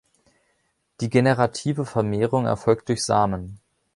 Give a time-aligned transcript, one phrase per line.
[0.99, 3.59] Die generative Vermehrung erfolgt durch Samen.